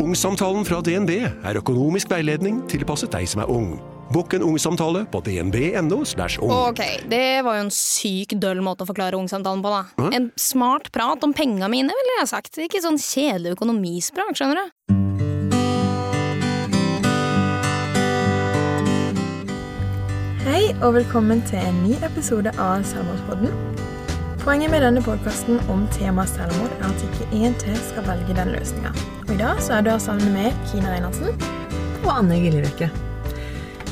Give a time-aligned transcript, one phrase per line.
[0.00, 3.74] Ungsamtalen fra DNB er økonomisk veiledning tilpasset deg som er ung.
[4.10, 5.98] Bukk en ungsamtale på dnb.no.
[6.00, 6.52] ung.
[6.70, 6.80] Ok,
[7.12, 10.08] det var jo en syk døll måte å forklare ungsamtalen på, da.
[10.16, 12.56] En smart prat om penga mine, ville jeg sagt.
[12.64, 14.96] Ikke sånn kjedelig økonomisprat, skjønner du.
[20.48, 23.79] Hei og velkommen til en ny episode av Selvmordspodden.
[24.40, 28.54] Poenget med denne podkasten om temaet selvmord er at ikke én til skal velge den
[28.54, 28.92] løsninga.
[29.26, 31.34] Og i dag så er du her sammen med Kina Reinertsen.
[32.00, 32.88] og Anne Giljevekke.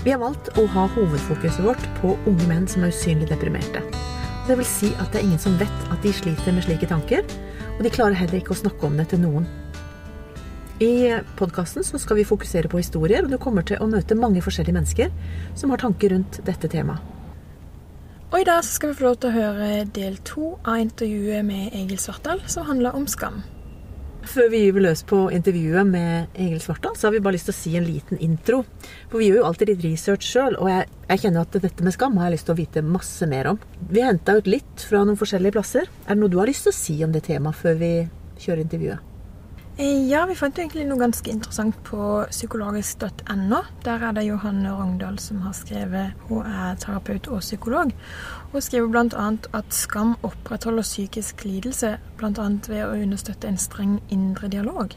[0.07, 3.83] Vi har valgt å ha hovedfokuset vårt på unge menn som er usynlig deprimerte.
[4.49, 7.29] Det vil si at det er ingen som vet at de sliter med slike tanker,
[7.77, 9.45] og de klarer heller ikke å snakke om det til noen.
[10.81, 14.81] I podkasten skal vi fokusere på historier, og du kommer til å møte mange forskjellige
[14.81, 15.13] mennesker
[15.53, 17.18] som har tanker rundt dette temaet.
[18.29, 21.73] Og i dag skal vi få lov til å høre del to av intervjuet med
[21.73, 23.39] Egil Svartdal, som handler om skam.
[24.29, 27.57] Før vi gyver løs på intervjuet med Egil Svartdal, så har vi bare lyst til
[27.57, 28.61] å si en liten intro.
[29.09, 31.97] For vi gjør jo alltid litt research sjøl, og jeg, jeg kjenner at dette med
[31.97, 33.65] skam har jeg lyst til å vite masse mer om.
[33.89, 35.89] Vi henta ut litt fra noen forskjellige plasser.
[36.05, 37.95] Er det noe du har lyst til å si om det temaet før vi
[38.37, 39.08] kjører intervjuet?
[39.79, 43.59] Eh, Ja, vi fant jo egentlig noe ganske interessant på psykologisk.no.
[43.85, 47.93] Der er det Johanne Rogndal som har skrevet, hun er terapeut og psykolog,
[48.53, 49.27] Hun skriver bl.a.
[49.53, 52.49] at skam opprettholder psykisk lidelse, bl.a.
[52.69, 54.97] ved å understøtte en streng indre dialog.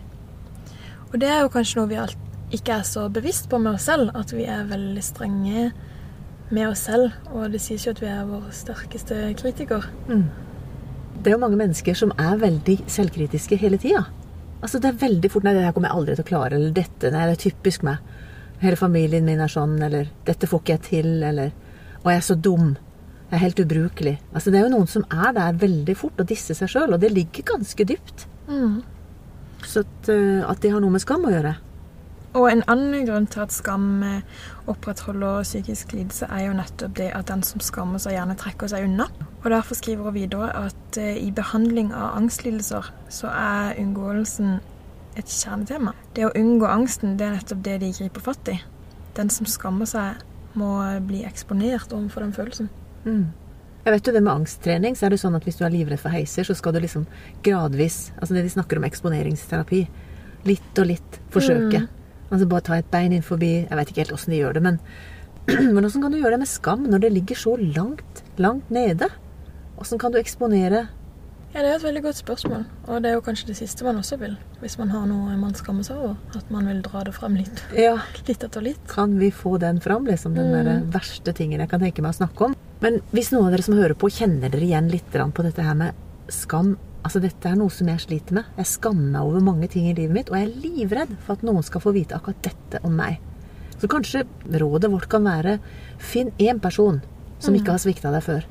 [1.13, 1.99] Og det er jo kanskje noe vi
[2.57, 5.71] ikke er så bevisst på med oss selv, at vi er veldig strenge
[6.49, 9.85] med oss selv, og det sies jo at vi er vår sterkeste kritiker.
[11.21, 14.07] Det er jo mange mennesker som er veldig selvkritiske hele tida.
[14.61, 16.57] Altså, det er veldig fort Nei, det her kommer jeg aldri til å klare.
[16.57, 17.97] Eller dette Nei, det er typisk meg.
[18.61, 19.75] Hele familien min er sånn.
[19.81, 21.11] Eller dette får ikke jeg til.
[21.25, 21.51] Eller
[22.03, 22.75] Og jeg er så dum.
[23.31, 24.15] Jeg er helt ubrukelig.
[24.33, 26.99] Altså, det er jo noen som er der veldig fort og disser seg sjøl, og
[26.99, 28.25] det ligger ganske dypt.
[29.63, 31.53] Så at, eh, at de har noe med skam å gjøre.
[32.31, 37.09] Og en annen grunn til at skam eh, opprettholder psykisk lidelse, er jo nettopp det
[37.17, 39.09] at den som skammer seg, gjerne trekker seg unna.
[39.41, 44.61] Og Derfor skriver hun videre at eh, i behandling av angstlidelser så er unngåelsen
[45.19, 45.91] et kjernetema.
[46.15, 48.57] Det å unngå angsten, det er nettopp det de griper fatt i.
[49.17, 50.23] Den som skammer seg,
[50.55, 50.71] må
[51.07, 52.71] bli eksponert overfor den følelsen.
[53.81, 55.99] Jeg vet jo det med angsttrening, så er det sånn at hvis du er livredd
[55.99, 57.07] for heiser, så skal du liksom
[57.43, 59.81] gradvis Altså det de snakker om eksponeringsterapi.
[60.45, 61.85] Litt og litt forsøke.
[62.31, 64.63] Altså bare ta et bein inn forbi Jeg vet ikke helt åssen de gjør det,
[64.63, 64.79] men
[65.75, 69.09] Men åssen kan du gjøre det med skam når det ligger så langt, langt nede?
[69.81, 70.83] Åssen kan du eksponere
[71.51, 73.97] Ja, Det er et veldig godt spørsmål, og det er jo kanskje det siste man
[73.99, 74.37] også vil.
[74.61, 76.13] Hvis man har noe man skammer seg over.
[76.37, 77.97] At man vil dra det frem litt, Ja,
[78.27, 78.79] litt etter litt.
[78.87, 80.05] kan vi få den fram?
[80.07, 82.55] Liksom den der verste tingen jeg kan tenke meg å snakke om.
[82.79, 85.75] Men hvis noen av dere som hører på, kjenner dere igjen litt på dette her
[85.75, 85.91] med
[86.31, 88.49] skam Altså, dette er noe som jeg sliter med.
[88.59, 91.45] Jeg skammer meg over mange ting i livet mitt, og jeg er livredd for at
[91.47, 93.17] noen skal få vite akkurat dette om meg.
[93.81, 94.27] Så kanskje
[94.61, 95.57] rådet vårt kan være
[95.97, 96.99] finn én person
[97.41, 98.45] som ikke har svikta deg før.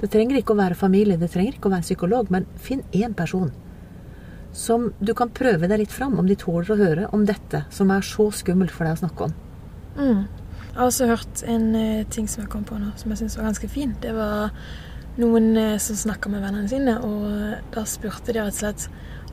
[0.00, 3.12] Det trenger ikke å være familie, det trenger ikke å være psykolog, men finn én
[3.16, 3.52] person
[4.54, 7.90] som du kan prøve deg litt fram, om de tåler å høre om dette som
[7.90, 9.36] er så skummelt for deg å snakke om.
[10.74, 13.36] Jeg har også hørt en eh, ting som jeg kom på nå, som jeg syns
[13.38, 13.92] var ganske fin.
[14.02, 14.54] Det var
[15.20, 18.88] noen eh, som snakka med vennene sine, og eh, da spurte de rett og slett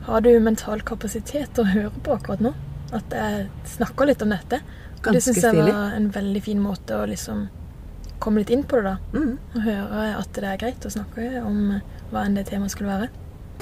[0.06, 2.52] har du mental kapasitet til å høre på akkurat nå.
[2.92, 4.58] At jeg snakker litt om dette.
[5.02, 7.46] Ganske det syns jeg var en veldig fin måte å liksom
[8.22, 9.18] komme litt inn på det, da.
[9.18, 9.36] Mm.
[9.54, 11.76] Og høre at det er greit å snakke om
[12.10, 13.08] hva enn det temaet skulle være.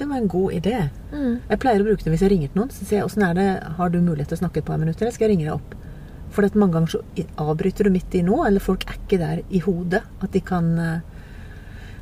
[0.00, 0.74] Det var en god idé.
[1.12, 1.38] Mm.
[1.50, 2.72] Jeg pleier å bruke det hvis jeg ringer til noen.
[2.72, 5.04] Så sier jeg åssen er det, har du mulighet til å snakke et par minutter,
[5.04, 5.76] eller skal jeg ringe deg opp?
[6.32, 7.00] For mange ganger så
[7.42, 10.68] avbryter du midt i nå, eller folk er ikke der i hodet at de kan
[10.78, 11.09] eh,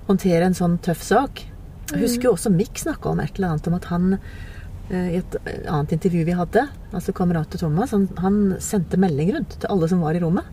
[0.08, 1.44] håndtere en sånn tøff sak.
[1.92, 5.20] Jeg husker jo også Mick snakka om et eller annet om at han eh, i
[5.20, 9.72] et annet intervju vi hadde, altså kamerat til Thomas, han, han sendte melding rundt til
[9.72, 10.48] alle som var i rommet,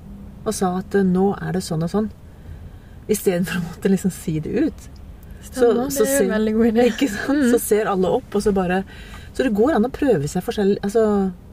[0.46, 2.12] og sa at eh, nå er det sånn og sånn.
[3.12, 4.88] Istedenfor å måtte liksom si det ut.
[5.46, 6.88] Stemmer, det er veldig god idé.
[6.94, 7.48] Ikke sant?
[7.54, 8.82] Så ser alle opp, og så bare
[9.36, 11.04] Så det går an å prøve seg forskjell, altså,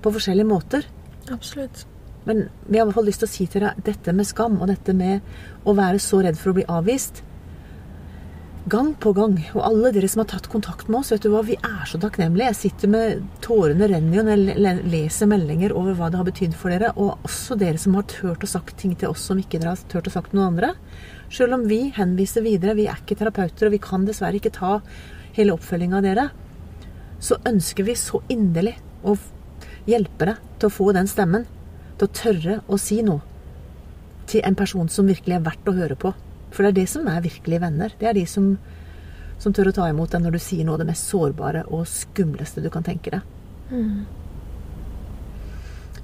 [0.03, 0.87] på forskjellige måter.
[1.35, 1.82] Absolutt.
[2.25, 4.61] Men vi har i hvert fall lyst til å si til deg dette med skam,
[4.62, 7.25] og dette med å være så redd for å bli avvist.
[8.70, 9.41] Gang på gang.
[9.56, 11.99] Og alle dere som har tatt kontakt med oss, vet du hva, vi er så
[11.99, 12.53] takknemlige.
[12.53, 16.55] Jeg sitter med tårene renner jo når jeg leser meldinger over hva det har betydd
[16.61, 16.93] for dere.
[16.94, 19.82] Og også dere som har turt å sagt ting til oss som ikke dere har
[19.91, 20.73] turt å sagt til noen andre.
[21.26, 24.79] Selv om vi henviser videre, vi er ikke terapeuter, og vi kan dessverre ikke ta
[25.35, 26.31] hele oppfølginga av dere,
[27.19, 29.17] så ønsker vi så inderlig å
[29.91, 31.50] hjelpe deg til å få den stemmen.
[31.99, 33.26] Til å tørre å si noe
[34.31, 36.14] til en person som virkelig er verdt å høre på.
[36.52, 37.93] For det er det som er virkelige venner.
[37.99, 38.58] Det er de som,
[39.40, 41.87] som tør å ta imot deg når du sier noe av det mest sårbare og
[41.88, 43.22] skumleste du kan tenke deg.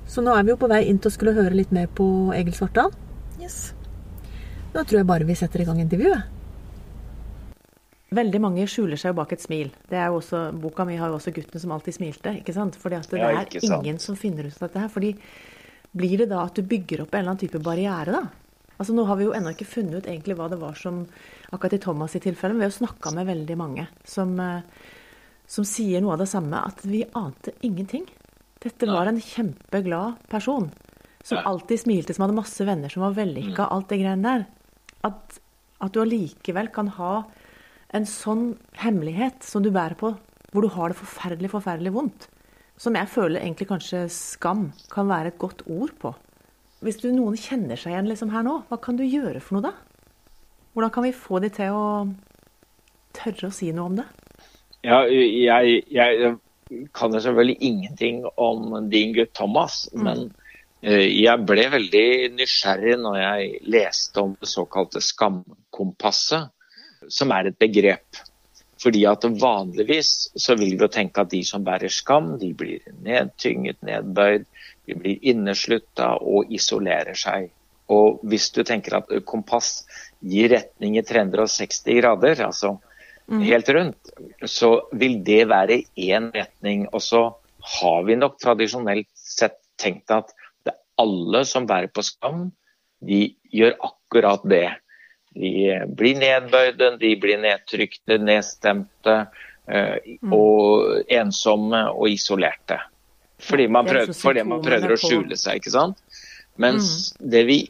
[0.08, 2.06] Så nå er vi jo på vei inn til å skulle høre litt mer på
[2.36, 2.94] Egil Svartdal.
[3.38, 3.74] Yes.
[4.72, 6.34] Da tror jeg bare vi setter i gang intervjuet.
[8.16, 9.68] Veldig mange skjuler seg jo bak et smil.
[9.90, 12.38] Det er jo også, Boka mi har jo også 'Gutten som alltid smilte'.
[12.40, 12.74] ikke sant?
[12.76, 13.84] Fordi at det Ja, er ikke sant.
[13.84, 14.88] ingen som finner ut av dette her.
[14.88, 15.16] fordi
[15.94, 18.22] blir det da at du bygger opp en eller annen type barriere, da?
[18.78, 21.02] Altså Nå har vi jo ennå ikke funnet ut egentlig hva det var som
[21.50, 24.60] Akkurat i Thomas' i tilfelle, men vi har snakka med veldig mange som, eh,
[25.48, 26.60] som sier noe av det samme.
[26.60, 28.04] At vi ante ingenting.
[28.60, 30.70] Dette var en kjempeglad person.
[31.24, 34.46] Som alltid smilte, som hadde masse venner, som var vellykka, alt det greiene der.
[35.08, 35.38] At,
[35.80, 37.24] at du allikevel kan ha
[37.96, 40.12] en sånn hemmelighet som du bærer på,
[40.52, 42.28] hvor du har det forferdelig, forferdelig vondt.
[42.78, 46.12] Som jeg føler egentlig kanskje skam kan være et godt ord på.
[46.84, 49.66] Hvis du, noen kjenner seg igjen liksom her nå, hva kan du gjøre for noe
[49.66, 49.72] da?
[50.76, 51.86] Hvordan kan vi få de til å
[53.16, 54.06] tørre å si noe om det?
[54.86, 56.36] Ja, jeg, jeg
[56.94, 60.28] kan jo selvfølgelig ingenting om din gutt Thomas, men
[60.84, 66.52] eh, jeg ble veldig nysgjerrig når jeg leste om det såkalte skamkompasset,
[67.10, 68.22] som er et begrep.
[68.78, 72.84] Fordi at vanligvis så vil vi jo tenke at de som bærer skam, de blir
[73.02, 74.46] nedtynget, nedbøyd,
[74.86, 77.50] de blir inneslutta og isolerer seg.
[77.90, 79.82] Og hvis du tenker at kompass
[80.20, 82.76] gir retning i 360 grader, altså
[83.28, 84.12] helt rundt,
[84.44, 86.86] så vil det være én retning.
[86.92, 87.22] Og så
[87.78, 90.32] har vi nok tradisjonelt sett tenkt at
[90.64, 92.48] det er alle som bærer på skam,
[93.04, 94.68] de gjør akkurat det.
[95.38, 99.16] De blir nedbøyde, de blir nedtrykte, nedstemte
[99.70, 102.80] eh, og ensomme og isolerte.
[103.38, 106.00] Fordi man, er prøver, fordi man prøver å skjule seg, ikke sant.
[106.58, 107.60] Mens det vi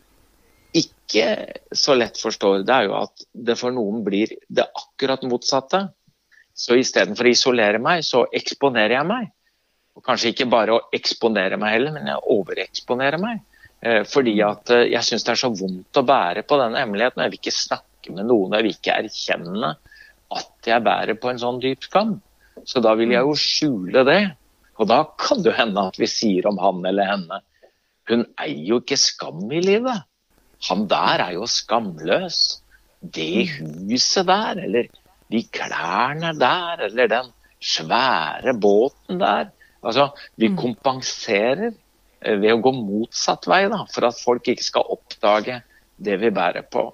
[0.76, 1.24] ikke
[1.76, 5.88] så lett forstår, det er jo at det for noen blir det akkurat motsatte.
[6.58, 9.28] Så istedenfor å isolere meg, så eksponerer jeg meg.
[9.98, 13.44] Og kanskje ikke bare å eksponere meg heller, men jeg overeksponerer meg.
[13.78, 17.22] Eh, fordi at eh, jeg syns det er så vondt å bære på denne hemmeligheten.
[17.22, 19.74] Jeg vil ikke snakke med noen, jeg vil ikke erkjenne
[20.38, 22.16] at jeg bærer på en sånn dyp skam.
[22.66, 24.22] Så da vil jeg jo skjule det.
[24.78, 27.40] Og da kan det jo hende at vi sier om han eller henne
[28.08, 30.06] Hun eier jo ikke skam i livet.
[30.68, 32.38] Han der er jo skamløs.
[32.98, 34.88] Det huset der, eller
[35.30, 37.28] de klærne der, eller den
[37.60, 39.52] svære båten der.
[39.84, 40.08] Altså,
[40.40, 41.76] vi kompenserer eh,
[42.20, 45.60] ved å gå motsatt vei, da, for at folk ikke skal oppdage
[45.98, 46.88] det vi bærer på.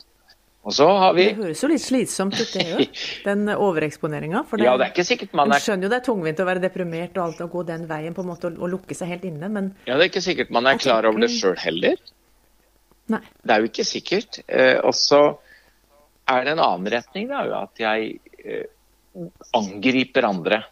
[0.65, 3.01] Og så har vi Det høres jo litt slitsomt ut, det òg.
[3.27, 4.45] Den overeksponeringa.
[4.49, 5.61] For det, Ja, det er ikke sikkert man er...
[5.61, 8.17] er skjønner jo det er tungvint å være deprimert og alt å gå den veien
[8.17, 10.55] på en måte og, og lukke seg helt inne, men Ja, det er ikke sikkert
[10.57, 12.01] man er klar over det sjøl heller.
[13.13, 13.21] nei.
[13.45, 14.41] Det er jo ikke sikkert.
[14.49, 15.21] Eh, og så
[16.33, 18.65] er det en annen retning, da, at jeg eh,
[19.53, 20.63] angriper andre.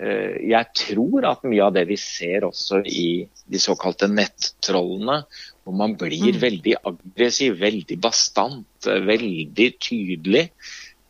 [0.00, 5.18] Eh, jeg tror at mye av det vi ser også i de såkalte nettrollene,
[5.62, 10.46] hvor man blir veldig aggressiv, veldig bastant, eh, veldig tydelig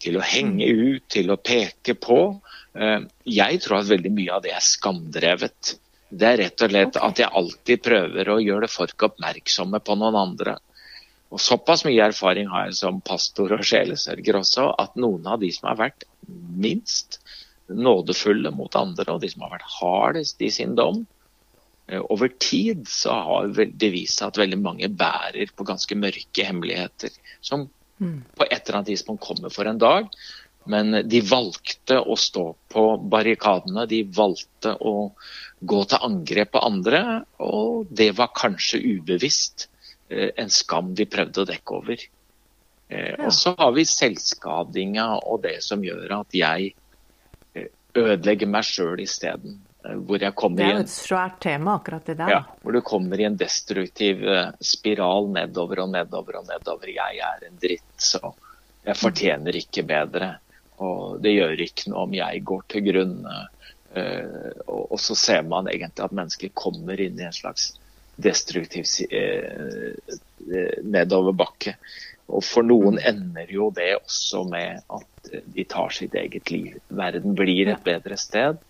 [0.03, 2.41] til å henge ut, til å peke på.
[2.75, 5.77] Eh, Jeg tror at veldig mye av det er skamdrevet.
[6.11, 10.17] Det er rett og slett at jeg alltid prøver å gjøre folk oppmerksomme på noen
[10.17, 10.59] andre.
[11.33, 15.49] Og Såpass mye erfaring har jeg som pastor og sjelesørger også, at noen av de
[15.55, 17.23] som har vært minst
[17.69, 21.05] nådefulle mot andre, og de som har vært hardest i sin dom,
[21.89, 26.47] eh, over tid så har det vist seg at veldig mange bærer på ganske mørke
[26.49, 27.69] hemmeligheter, som
[28.03, 30.09] på et eller annet tidspunkt kommer for en dag.
[30.71, 35.13] Men de valgte å stå på barrikadene, de valgte å
[35.59, 37.03] gå til angrep på andre,
[37.43, 39.67] og det var kanskje ubevisst
[40.09, 42.05] eh, en skam de prøvde å dekke over.
[42.93, 43.17] Ja.
[43.25, 46.75] Og så har vi selvskadinga og det som gjør at jeg
[47.99, 49.61] ødelegger meg sjøl isteden.
[49.85, 52.29] eh, Hvor jeg Det er jo et svært tema, akkurat det der.
[52.29, 56.89] ja, hvor du kommer i en destruktiv eh, spiral nedover og nedover og nedover.
[56.89, 58.35] Jeg er en dritt, så
[58.85, 60.39] jeg fortjener ikke bedre.
[60.79, 63.49] Og det gjør ikke noe om jeg går til grunne.
[63.95, 67.75] Eh, og, så ser man egentlig at mennesker kommer inn i en slags
[68.17, 68.85] destruktiv
[70.83, 71.77] nedoverbakke.
[72.31, 76.79] Og for noen ender jo det også med at eh, de tar sitt eget liv.
[76.89, 78.61] Verden blir et bedre sted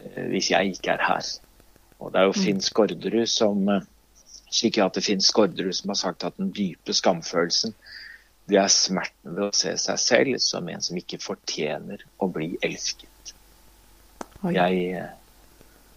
[0.00, 1.30] eh, hvis jeg ikke er her.
[2.00, 3.86] Og det er jo Finn Skårderud som eh,
[4.50, 7.76] psykiater Finn Skårderud som har sagt at den dype skamfølelsen
[8.50, 12.56] det er smerten ved å se seg selv som en som ikke fortjener å bli
[12.66, 13.30] elsket.
[14.50, 15.04] Jeg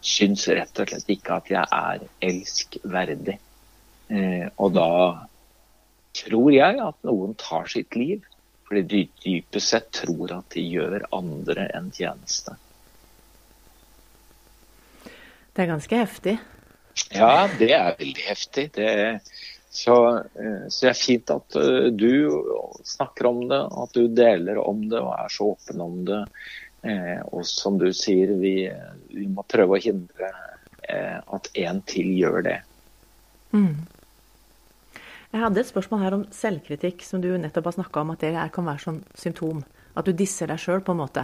[0.05, 3.39] syns rett og slett ikke at jeg er elskverdig.
[4.61, 4.91] Og da
[6.13, 8.23] tror jeg at noen tar sitt liv
[8.67, 12.55] fordi de dypest sett tror at de gjør andre en tjeneste.
[15.53, 16.37] Det er ganske heftig.
[17.13, 18.63] Ja, det er veldig heftig.
[18.73, 19.19] Det er,
[19.69, 19.97] så,
[20.39, 24.87] eh, så, det er fint at uh, du snakker om det, at du deler om
[24.89, 26.23] det og er så åpen om det.
[26.83, 28.55] Eh, og som du sier, vi,
[29.13, 30.31] vi må prøve å hindre
[30.89, 32.57] eh, at en til gjør det.
[33.55, 33.85] Mm.
[35.33, 38.33] Jeg hadde et spørsmål her om selvkritikk, som du nettopp har snakka om at det
[38.53, 39.63] kan være sånn symptom.
[39.97, 41.23] At du disser deg sjøl, på en måte.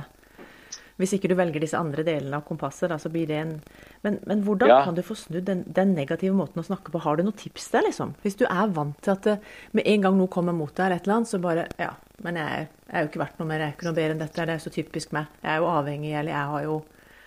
[0.99, 3.53] Hvis ikke du velger disse andre delene av kompasset, da, så blir det en
[4.01, 4.79] Men, men hvordan ja.
[4.83, 7.01] kan du få snudd den, den, negative måten å snakke på?
[7.03, 8.13] Har du noen tips der, liksom?
[8.23, 9.37] Hvis du er vant til at det,
[9.75, 11.91] med en gang noe kommer mot deg, eller et eller annet, så bare Ja,
[12.23, 14.23] men jeg, jeg er jo ikke verdt noe mer, jeg er ikke noe bedre enn
[14.23, 15.29] dette, det er så typisk meg.
[15.43, 16.77] Jeg er jo avhengig, eller jeg har jo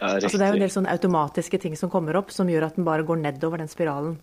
[0.02, 2.66] ja, altså Det er jo en del sånne automatiske ting som kommer opp, som gjør
[2.66, 4.16] at den bare går nedover den spiralen.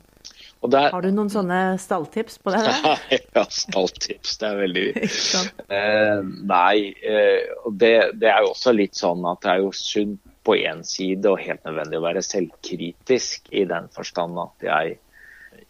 [0.60, 2.64] Der, har du noen sånne stalltips på det?
[3.38, 4.34] ja, stalltips.
[4.42, 4.88] Det er veldig
[5.78, 6.18] eh,
[6.52, 6.80] Nei.
[7.00, 10.82] Eh, det, det, er jo også litt sånn at det er jo sunt på én
[10.88, 14.98] side og helt nødvendig å være selvkritisk i den forstand at jeg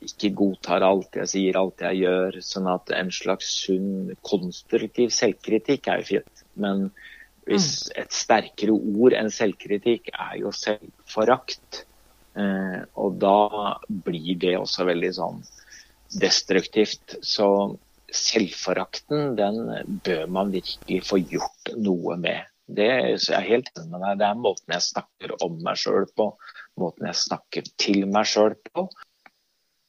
[0.05, 2.39] ikke godtar alt jeg sier, alt jeg gjør.
[2.46, 6.46] Sånn at en slags sunn, konstruktiv selvkritikk er jo fint.
[6.60, 6.88] Men
[7.50, 7.93] hvis mm.
[8.03, 11.84] et sterkere ord enn selvkritikk er jo selvforakt,
[12.39, 13.38] og da
[14.05, 15.39] blir det også veldig sånn
[16.22, 17.17] destruktivt.
[17.25, 17.48] Så
[18.15, 19.60] selvforakten, den
[20.05, 22.48] bør man virkelig få gjort noe med.
[22.69, 24.17] Det jeg er helt enig med deg.
[24.22, 26.31] Det er måten jeg snakker om meg sjøl på,
[26.79, 28.86] måten jeg snakker til meg sjøl på.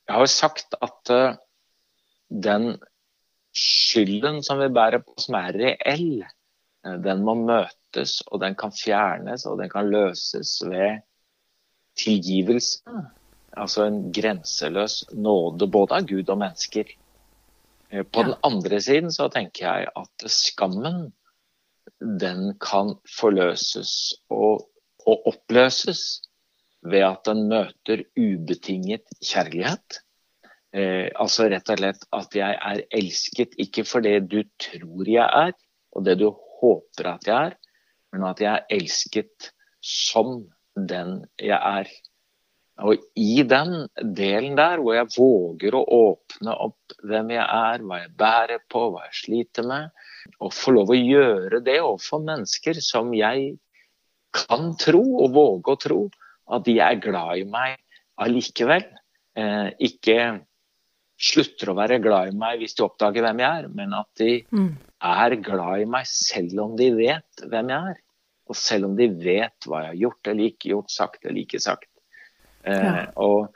[0.09, 1.37] Jeg har jo sagt at uh,
[2.31, 2.73] den
[3.57, 6.25] skylden som vi bærer på, som er reell,
[6.87, 11.05] uh, den må møtes, og den kan fjernes, og den kan løses ved
[12.01, 12.83] tilgivelse.
[13.59, 16.91] Altså en grenseløs nåde både av Gud og mennesker.
[17.91, 21.11] Eh, på den andre siden så tenker jeg at skammen
[22.01, 23.95] den kan forløses
[24.33, 24.69] og,
[25.07, 26.23] og oppløses
[26.87, 30.01] ved at den møter ubetinget kjærlighet.
[30.73, 35.27] Eh, altså rett og slett at jeg er elsket ikke for det du tror jeg
[35.27, 35.53] er,
[35.91, 36.31] og det du
[36.61, 37.59] håper at jeg er,
[38.15, 39.51] men at jeg er elsket
[39.83, 40.45] som
[40.89, 41.91] den jeg er.
[42.81, 43.75] Og i den
[44.17, 48.87] delen der hvor jeg våger å åpne opp hvem jeg er, hva jeg bærer på,
[48.95, 49.91] hva jeg sliter med,
[50.41, 53.53] og få lov å gjøre det overfor mennesker som jeg
[54.33, 56.01] kan tro, og våge å tro,
[56.51, 57.77] at de er glad i meg
[58.21, 58.87] allikevel.
[59.39, 60.21] Eh, ikke
[61.21, 64.39] slutter å være glad i meg hvis de oppdager hvem jeg er, men at de
[64.49, 64.71] mm.
[65.11, 68.01] er glad i meg selv om de vet hvem jeg er.
[68.51, 71.63] Og selv om de vet hva jeg har gjort eller ikke gjort, sagt eller ikke
[71.63, 71.91] sagt.
[72.67, 73.05] Eh, ja.
[73.17, 73.53] og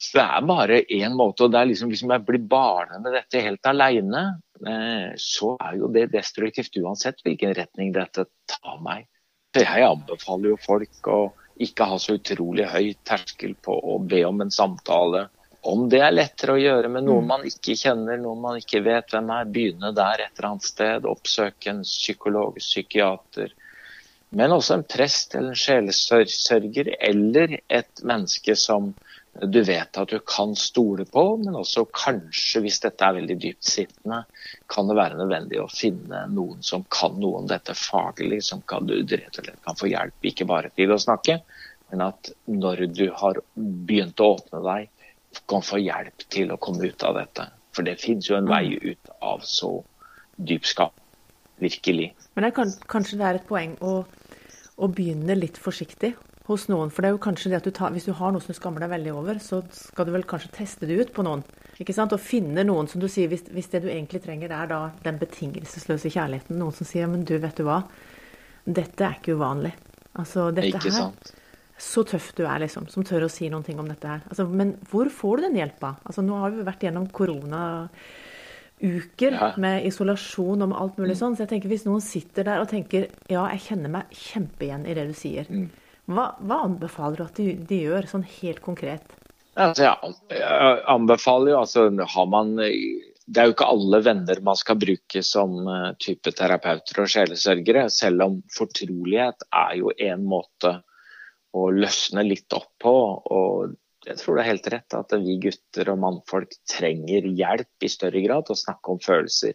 [0.00, 3.42] så det er bare én måte, og det er liksom hvis jeg blir barnende dette
[3.44, 4.22] helt alene,
[4.64, 9.04] eh, så er jo det destruktivt uansett hvilken retning dette tar meg.
[9.52, 11.20] Så jeg anbefaler jo folk å
[11.60, 15.26] ikke ha så utrolig høy terskel på å be om en samtale.
[15.68, 17.32] Om det er lettere å gjøre med noen mm.
[17.34, 21.04] man ikke kjenner, noen man ikke vet hvem er, begynne der et eller annet sted.
[21.04, 23.52] Oppsøke en psykolog, psykiater,
[24.30, 28.92] men også en prest eller en sjelesørger eller et menneske som
[29.40, 34.24] du vet at du kan stole på, men også kanskje, hvis dette er veldig dyptsittende,
[34.70, 38.88] kan det være nødvendig å finne noen som kan noe om dette faglig, som kan
[38.90, 41.38] du rett og slett kan få hjelp, ikke bare til å snakke,
[41.90, 44.90] men at når du har begynt å åpne deg,
[45.50, 47.46] kan få hjelp til å komme ut av dette.
[47.74, 49.76] For det finnes jo en vei ut av så
[50.36, 50.99] dyp skap.
[51.60, 52.10] Virkelig.
[52.34, 54.00] Men det kan, kanskje det er et poeng å
[54.80, 56.14] å begynne litt forsiktig
[56.48, 56.90] hos noen.
[56.90, 58.58] For det er jo kanskje det at du tar, hvis du har noe som du
[58.58, 61.44] skammer deg veldig over, så skal du vel kanskje teste det ut på noen.
[61.80, 62.14] Ikke sant?
[62.16, 65.20] Og finne noen som du sier, hvis, hvis det du egentlig trenger er da den
[65.20, 66.58] betingelsesløse kjærligheten.
[66.60, 67.82] Noen som sier men du, vet du hva,
[68.64, 69.74] dette er ikke uvanlig.
[70.20, 71.36] Altså dette ikke her sant.
[71.80, 74.24] Så tøff du er, liksom, som tør å si noen ting om dette her.
[74.28, 75.94] Altså, men hvor får du den hjelpa?
[76.04, 77.62] Altså, nå har vi vært gjennom korona
[78.80, 79.50] uker ja.
[79.60, 81.20] med isolasjon og med alt mulig mm.
[81.20, 81.36] sånn.
[81.36, 84.96] Så jeg tenker hvis noen sitter der og tenker ja, jeg kjenner meg kjempeigjen i
[84.96, 85.48] det du sier.
[85.50, 85.68] Mm.
[86.10, 89.16] Hva, hva, anbefaler du at de, de, gjør, sånn helt konkret?
[89.60, 94.78] Altså, jeg anbefaler jo altså har man Det er jo ikke alle venner man skal
[94.80, 100.78] bruke som uh, type terapeuter og sjelesørgere, selv om fortrolighet er jo en måte
[101.54, 102.94] å løsne litt opp på.
[103.36, 103.76] og
[104.10, 108.22] jeg tror det er helt rett at vi gutter og mannfolk trenger hjelp i større
[108.24, 109.54] grad til å snakke om følelser.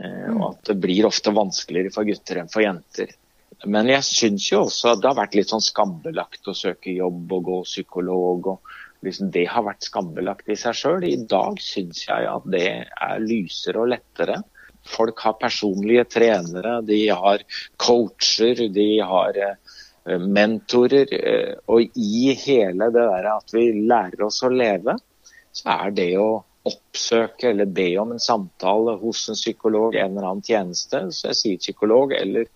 [0.00, 3.12] Eh, og at det blir ofte vanskeligere for gutter enn for jenter.
[3.70, 7.36] Men jeg syns jo også at det har vært litt sånn skambelagt å søke jobb
[7.36, 8.48] og gå psykolog.
[8.54, 11.06] og liksom Det har vært skambelagt i seg sjøl.
[11.06, 14.40] I dag syns jeg at det er lysere og lettere.
[14.84, 17.44] Folk har personlige trenere, de har
[17.80, 19.63] coacher, de har eh,
[20.04, 21.10] mentorer.
[21.70, 24.98] Og i hele det der at vi lærer oss å leve,
[25.54, 26.28] så er det å
[26.64, 31.40] oppsøke eller be om en samtale hos en psykolog, en eller annen tjeneste, så jeg
[31.40, 32.48] sier psykolog, eller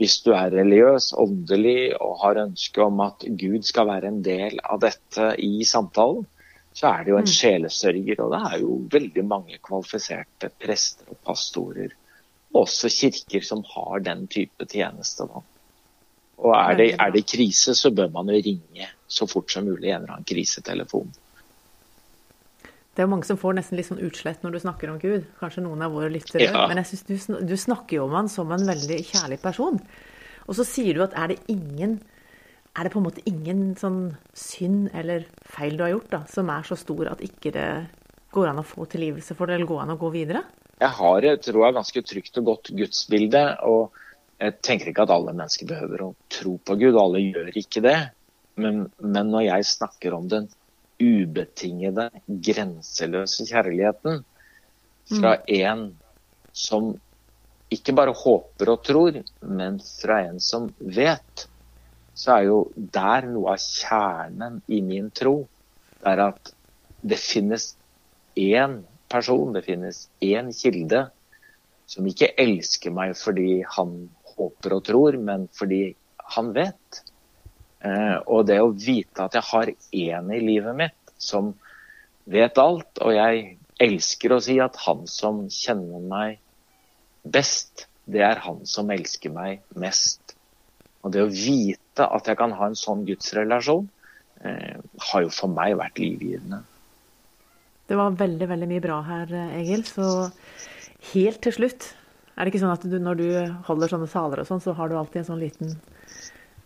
[0.00, 4.58] hvis du er religiøs, åndelig og har ønske om at Gud skal være en del
[4.58, 6.24] av dette i samtalen,
[6.74, 7.34] så er det jo en mm.
[7.36, 8.22] sjelesørger.
[8.24, 11.94] Og det er jo veldig mange kvalifiserte prester og pastorer,
[12.50, 15.28] og også kirker, som har den type tjeneste.
[15.30, 15.44] Da.
[16.42, 19.92] Og er det, er det krise, så bør man jo ringe så fort som mulig
[19.92, 21.12] en eller annen krisetelefon.
[22.94, 25.24] Det er jo mange som får nesten litt sånn utslett når du snakker om Gud.
[25.40, 26.46] Kanskje noen av våre lyttere.
[26.46, 26.66] Ja.
[26.70, 29.80] Men jeg synes du, du, snakker jo om han som en veldig kjærlig person.
[30.46, 31.98] Og så sier du at er det ingen
[32.74, 36.48] Er det på en måte ingen sånn synd eller feil du har gjort, da, som
[36.50, 37.68] er så stor at ikke det
[38.34, 40.42] går an å få tilgivelse for det, eller går an å gå videre?
[40.82, 43.44] Jeg har et tror jeg, ganske trygt og godt gudsbilde.
[43.70, 43.94] Og
[44.40, 47.98] jeg tenker ikke at alle mennesker behøver å tro på Gud, alle gjør ikke det.
[48.60, 50.48] Men, men når jeg snakker om den
[51.02, 54.22] ubetingede, grenseløse kjærligheten
[55.10, 55.48] fra mm.
[55.58, 55.84] en
[56.54, 56.92] som
[57.74, 61.46] ikke bare håper og tror, men fra en som vet,
[62.14, 65.40] så er jo der noe av kjernen i min tro.
[65.98, 66.52] Det er at
[67.02, 67.72] det finnes
[68.38, 71.08] én person, det finnes én kilde,
[71.90, 73.96] som ikke elsker meg fordi han
[74.36, 75.94] håper og tror, men fordi
[76.34, 77.02] han vet.
[77.84, 81.52] Eh, og det å vite at jeg har én i livet mitt som
[82.30, 86.38] vet alt, og jeg elsker å si at han som kjenner meg
[87.24, 90.34] best, det er han som elsker meg mest.
[91.04, 93.88] Og det å vite at jeg kan ha en sånn gudsrelasjon,
[94.44, 94.78] eh,
[95.10, 96.62] har jo for meg vært livgivende.
[97.84, 99.84] Det var veldig, veldig mye bra her, Egil.
[99.84, 100.08] Så
[101.12, 101.90] helt til slutt,
[102.34, 103.28] er det ikke sånn at du, når du
[103.68, 105.76] holder sånne saler og sånn, så har du alltid en sånn liten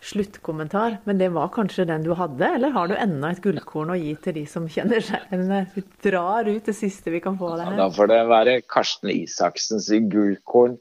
[0.01, 2.47] sluttkommentar, men det var kanskje den du hadde?
[2.55, 5.27] Eller har du enda et gullkorn å gi til de som kjenner seg?
[5.75, 7.75] Vi drar ut det siste vi kan få av det her.
[7.75, 10.77] Ja, da får det være Karsten Isaksens gullkorn.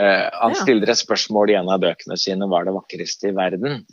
[0.00, 0.60] Eh, han ja.
[0.64, 3.84] stiller et spørsmål i en av bøkene sine hva er det vakreste i verden?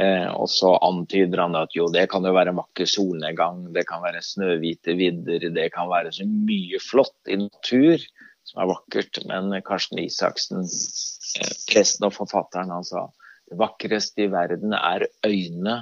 [0.00, 4.04] Eh, og så antyder han at jo, det kan jo være vakker solnedgang, det kan
[4.04, 8.04] være snøhvite vidder, det kan være så mye flott i natur
[8.50, 9.22] som er vakkert.
[9.30, 13.06] Men Karsten Isaksen, eh, presten og forfatteren, han sa
[13.50, 15.76] det vakreste i verden er øyne.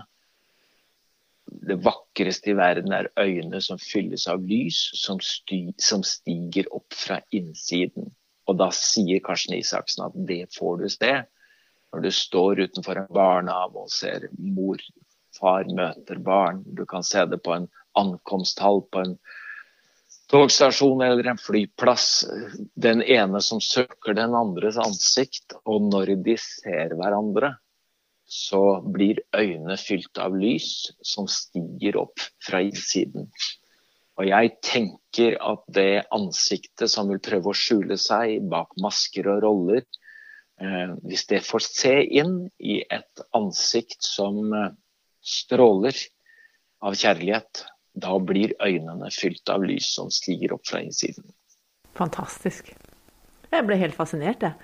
[1.68, 7.20] Det vakreste i verden er øyne som fylles av lys, som, som stiger opp fra
[7.32, 8.12] innsiden.
[8.48, 11.28] Og da sier Karsten Isaksen at det får du sted.
[11.88, 14.76] når du står utenfor en barnehage og ser mor,
[15.32, 16.60] far møter barn.
[16.76, 19.14] Du kan se det på en ankomsthall på en
[20.30, 22.24] togstasjon eller en flyplass.
[22.74, 25.56] Den ene som søker den andres ansikt.
[25.64, 27.54] Og når de ser hverandre,
[28.28, 33.30] så blir øynene fylt av lys som stiger opp fra innsiden.
[34.18, 39.40] Og jeg tenker at det ansiktet som vil prøve å skjule seg bak masker og
[39.46, 39.84] roller,
[40.60, 44.74] eh, hvis det får se inn i et ansikt som eh,
[45.22, 45.96] stråler
[46.82, 47.64] av kjærlighet,
[48.02, 51.26] da blir øynene fylt av lys som stiger opp fra innsiden.
[51.98, 52.70] Fantastisk.
[53.48, 54.54] Jeg ble helt fascinert, jeg.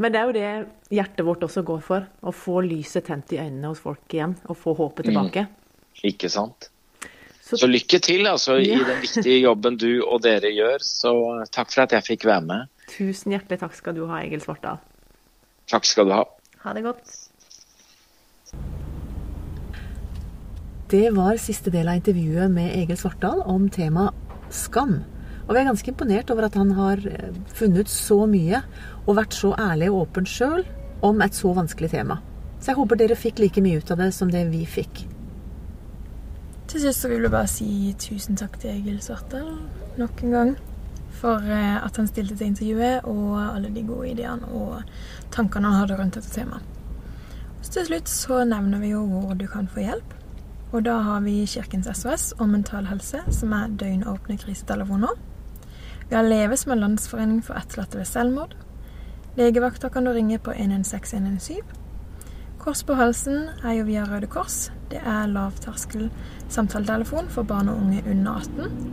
[0.00, 2.06] Men det er jo det hjertet vårt også går for.
[2.24, 5.46] Å få lyset tent i øynene hos folk igjen, og få håpet tilbake.
[5.46, 6.04] Mm.
[6.12, 6.70] Ikke sant.
[7.42, 8.78] Så, så lykke til altså, ja.
[8.78, 10.84] i den viktige jobben du og dere gjør.
[10.86, 11.12] Så
[11.52, 12.70] takk for at jeg fikk være med.
[12.92, 14.80] Tusen hjertelig takk skal du ha, Egil Svartdal.
[15.70, 16.24] Takk skal du ha.
[16.64, 17.12] Ha det godt.
[20.92, 24.12] Det var siste del av intervjuet med Egil Svartdal om temaet
[24.52, 24.98] skam.
[25.46, 28.60] Og vi er ganske imponert over at han har eh, funnet så mye
[29.06, 30.66] og vært så ærlig og åpen sjøl
[31.00, 32.18] om et så vanskelig tema.
[32.60, 35.06] Så jeg håper dere fikk like mye ut av det som det vi fikk.
[36.68, 39.48] Til sist vil jeg bare si tusen takk til Egil Svartdal
[39.96, 40.56] nok en gang.
[41.24, 44.82] For eh, at han stilte til intervjuet, og alle de gode ideene og
[45.32, 46.68] tankene han hadde rundt dette temaet.
[47.62, 50.18] Så til slutt så nevner vi jo hvor du kan få hjelp.
[50.72, 55.12] Og da har vi Kirkens SOS og Mental Helse, som er døgnåpne krisetelefoner.
[56.08, 58.56] Vi har Leve, som er landsforening for etterlatte ved selvmord.
[59.36, 61.62] Legevakta kan du ringe på 116117.
[62.58, 64.72] Kors på halsen er jo via Røde Kors.
[64.90, 66.10] Det er lavterskel
[66.48, 68.92] samtaletelefon for barn og unge under 18.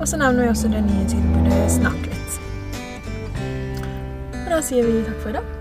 [0.00, 2.40] Og så nevner vi også det nye tilbudet Snakk litt.
[4.44, 5.55] Og da sier vi takk for i dag.